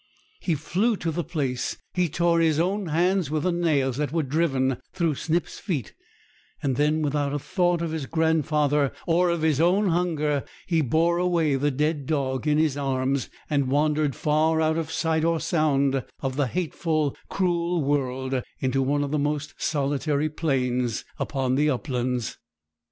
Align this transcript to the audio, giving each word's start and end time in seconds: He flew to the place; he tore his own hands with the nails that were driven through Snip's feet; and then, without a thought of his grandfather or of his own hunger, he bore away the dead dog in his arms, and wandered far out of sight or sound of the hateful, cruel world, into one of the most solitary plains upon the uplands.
He 0.39 0.55
flew 0.55 0.97
to 0.97 1.11
the 1.11 1.23
place; 1.23 1.77
he 1.93 2.09
tore 2.09 2.39
his 2.39 2.59
own 2.59 2.87
hands 2.87 3.29
with 3.29 3.43
the 3.43 3.51
nails 3.51 3.97
that 3.97 4.11
were 4.11 4.23
driven 4.23 4.77
through 4.91 5.13
Snip's 5.13 5.59
feet; 5.59 5.93
and 6.63 6.75
then, 6.75 7.03
without 7.03 7.35
a 7.35 7.37
thought 7.37 7.83
of 7.83 7.91
his 7.91 8.07
grandfather 8.07 8.93
or 9.05 9.29
of 9.29 9.43
his 9.43 9.61
own 9.61 9.89
hunger, 9.89 10.43
he 10.65 10.81
bore 10.81 11.19
away 11.19 11.53
the 11.55 11.69
dead 11.69 12.07
dog 12.07 12.47
in 12.47 12.57
his 12.57 12.75
arms, 12.75 13.29
and 13.47 13.69
wandered 13.69 14.15
far 14.15 14.59
out 14.59 14.75
of 14.75 14.91
sight 14.91 15.23
or 15.23 15.39
sound 15.39 16.03
of 16.19 16.35
the 16.35 16.47
hateful, 16.47 17.15
cruel 17.29 17.83
world, 17.83 18.41
into 18.59 18.81
one 18.81 19.03
of 19.03 19.11
the 19.11 19.19
most 19.19 19.53
solitary 19.61 20.29
plains 20.29 21.05
upon 21.19 21.53
the 21.53 21.69
uplands. 21.69 22.39